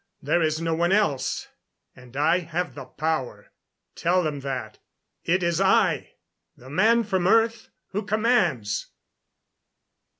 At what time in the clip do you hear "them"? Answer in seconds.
4.23-4.39